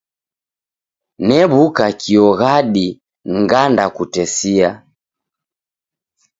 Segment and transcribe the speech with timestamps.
[1.27, 2.87] New'uka kio ghadi
[3.39, 4.69] ngandakutesia.